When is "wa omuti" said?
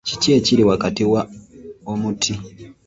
1.11-2.33